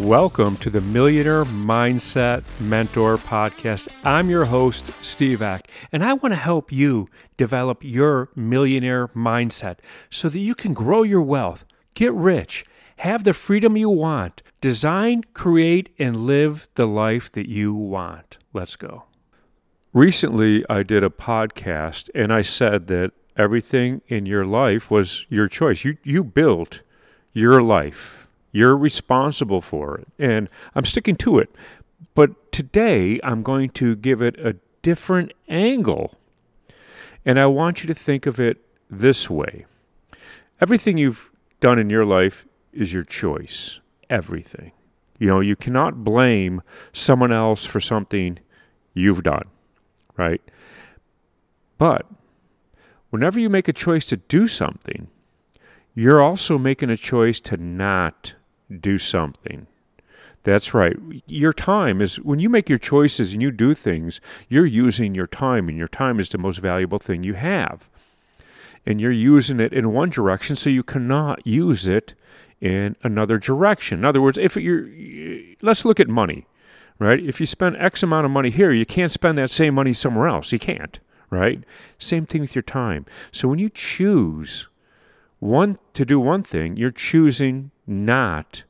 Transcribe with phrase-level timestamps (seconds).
[0.00, 3.88] Welcome to the Millionaire Mindset Mentor Podcast.
[4.04, 9.78] I'm your host, Steve Ek, and I want to help you develop your millionaire mindset
[10.08, 11.64] so that you can grow your wealth,
[11.94, 12.64] get rich,
[12.98, 18.38] have the freedom you want, design, create, and live the life that you want.
[18.52, 19.06] Let's go.
[19.92, 25.48] Recently, I did a podcast and I said that everything in your life was your
[25.48, 25.82] choice.
[25.82, 26.82] You, you built
[27.32, 28.27] your life
[28.58, 30.08] you're responsible for it.
[30.18, 31.48] And I'm sticking to it.
[32.16, 36.14] But today I'm going to give it a different angle.
[37.24, 38.58] And I want you to think of it
[38.90, 39.64] this way
[40.60, 43.78] everything you've done in your life is your choice.
[44.10, 44.72] Everything.
[45.20, 46.60] You know, you cannot blame
[46.92, 48.40] someone else for something
[48.92, 49.44] you've done,
[50.16, 50.42] right?
[51.76, 52.06] But
[53.10, 55.06] whenever you make a choice to do something,
[55.94, 58.34] you're also making a choice to not
[58.80, 59.66] do something.
[60.44, 60.96] That's right.
[61.26, 65.26] Your time is when you make your choices and you do things, you're using your
[65.26, 67.90] time, and your time is the most valuable thing you have.
[68.86, 72.14] And you're using it in one direction, so you cannot use it
[72.60, 73.98] in another direction.
[73.98, 74.88] In other words, if you're,
[75.60, 76.46] let's look at money,
[76.98, 77.22] right?
[77.22, 80.28] If you spend X amount of money here, you can't spend that same money somewhere
[80.28, 80.52] else.
[80.52, 80.98] You can't,
[81.30, 81.62] right?
[81.98, 83.04] Same thing with your time.
[83.32, 84.68] So when you choose
[85.40, 88.64] one to do one thing, you're choosing not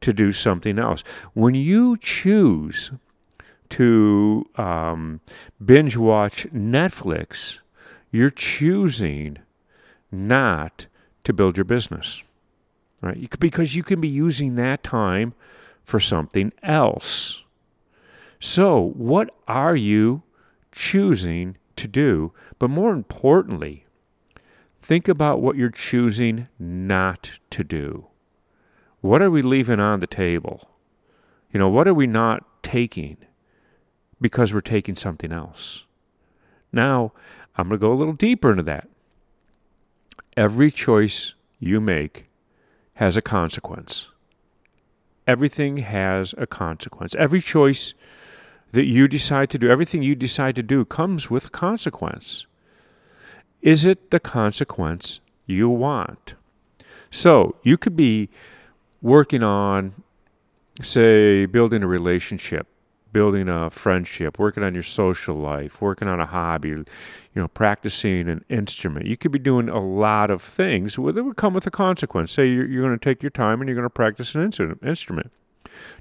[0.00, 1.02] to do something else.
[1.34, 2.92] When you choose
[3.70, 5.20] to um,
[5.64, 7.58] binge watch Netflix,
[8.10, 9.38] you're choosing
[10.10, 10.86] not
[11.24, 12.22] to build your business,
[13.00, 13.28] right?
[13.38, 15.34] Because you can be using that time
[15.84, 17.44] for something else.
[18.40, 20.22] So, what are you
[20.70, 22.32] choosing to do?
[22.58, 23.84] But more importantly,
[24.80, 28.06] think about what you're choosing not to do.
[29.08, 30.68] What are we leaving on the table?
[31.50, 33.16] You know, what are we not taking
[34.20, 35.86] because we're taking something else?
[36.74, 37.12] Now,
[37.56, 38.86] I'm going to go a little deeper into that.
[40.36, 42.26] Every choice you make
[42.96, 44.10] has a consequence.
[45.26, 47.14] Everything has a consequence.
[47.14, 47.94] Every choice
[48.72, 52.46] that you decide to do, everything you decide to do comes with a consequence.
[53.62, 56.34] Is it the consequence you want?
[57.10, 58.28] So you could be
[59.00, 60.02] working on,
[60.82, 62.66] say, building a relationship,
[63.12, 66.84] building a friendship, working on your social life, working on a hobby, you
[67.34, 69.06] know, practicing an instrument.
[69.06, 72.32] You could be doing a lot of things that would come with a consequence.
[72.32, 75.30] Say you're, you're going to take your time and you're going to practice an instrument.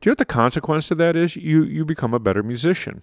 [0.00, 1.36] Do you know what the consequence of that is?
[1.36, 3.02] You you become a better musician.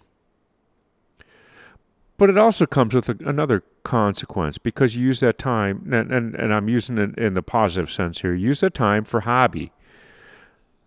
[2.17, 6.35] But it also comes with a, another consequence because you use that time, and, and,
[6.35, 9.71] and I'm using it in the positive sense here, use that time for hobby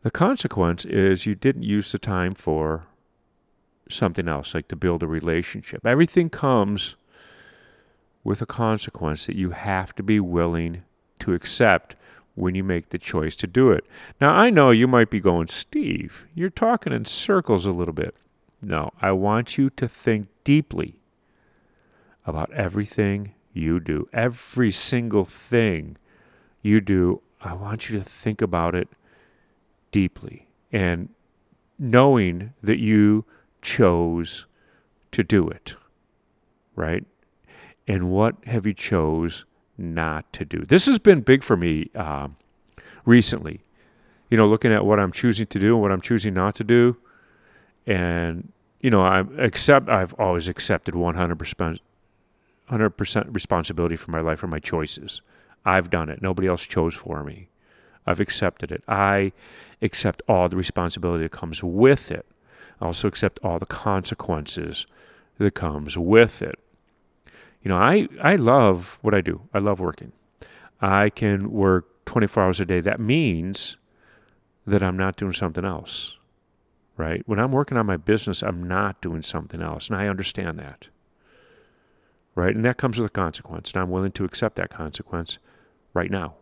[0.03, 2.87] the consequence is you didn't use the time for
[3.89, 5.87] something else, like to build a relationship.
[5.87, 6.97] Everything comes
[8.25, 10.83] with a consequence that you have to be willing
[11.21, 11.95] to accept
[12.35, 13.85] when you make the choice to do it.
[14.21, 18.15] Now, I know you might be going, Steve, you're talking in circles a little bit.
[18.61, 20.99] No, I want you to think deeply
[22.27, 24.09] about everything you do.
[24.13, 25.97] Every single thing
[26.63, 28.89] you do, I want you to think about it
[29.97, 31.09] deeply and
[31.79, 33.25] knowing that you
[33.63, 34.45] chose
[35.11, 35.75] to do it,
[36.75, 37.07] right?
[37.89, 39.47] And what have you chose
[39.79, 40.67] not to do?
[40.67, 42.29] This has been big for me uh,
[43.07, 43.63] recently.
[44.29, 46.65] You know, looking at what I'm choosing to do and what I'm choosing not to
[46.65, 46.99] do,
[47.87, 49.89] and you know, I accept.
[49.89, 51.81] I've always accepted 100 percent,
[52.69, 55.23] 100 percent responsibility for my life or my choices.
[55.65, 56.21] I've done it.
[56.21, 57.49] Nobody else chose for me.
[58.07, 58.83] I've accepted it.
[58.87, 59.33] I
[59.83, 62.27] accept all the responsibility that comes with it.
[62.81, 64.87] I also accept all the consequences
[65.39, 66.59] that comes with it.
[67.63, 69.43] You know, I, I love what I do.
[69.53, 70.13] I love working.
[70.81, 72.81] I can work 24 hours a day.
[72.81, 73.77] That means
[74.67, 76.17] that I'm not doing something else,
[76.97, 77.23] right?
[77.27, 79.89] When I'm working on my business, I'm not doing something else.
[79.89, 80.87] And I understand that,
[82.35, 82.55] right?
[82.55, 83.73] And that comes with a consequence.
[83.73, 85.39] And I'm willing to accept that consequence
[85.95, 86.35] right now.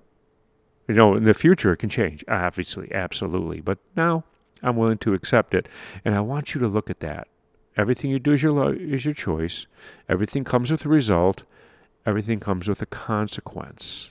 [0.87, 3.61] You know, in the future it can change, obviously, absolutely.
[3.61, 4.25] But now
[4.63, 5.69] I'm willing to accept it.
[6.05, 7.29] And I want you to look at that.
[7.77, 9.67] Everything you do is your, lo- is your choice.
[10.09, 11.45] Everything comes with a result.
[12.07, 14.11] Everything comes with a consequence.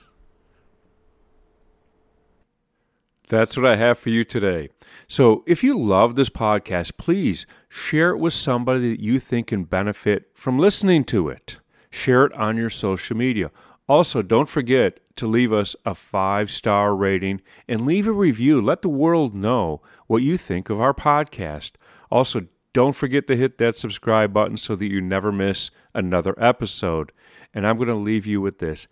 [3.28, 4.68] That's what I have for you today.
[5.08, 9.64] So, if you love this podcast, please share it with somebody that you think can
[9.64, 11.58] benefit from listening to it.
[11.90, 13.50] Share it on your social media
[13.86, 18.60] Also, don't forget to leave us a five star rating and leave a review.
[18.60, 21.72] Let the world know what you think of our podcast.
[22.10, 27.12] Also, don't forget to hit that subscribe button so that you never miss another episode.
[27.52, 28.88] And I'm going to leave you with this.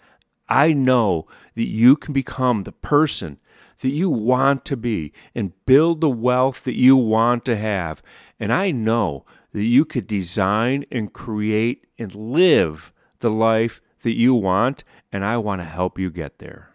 [0.48, 3.38] I know that you can become the person
[3.80, 8.02] that you want to be and build the wealth that you want to have.
[8.38, 14.34] And I know that you could design and create and live the life that you
[14.34, 16.71] want, and I want to help you get there.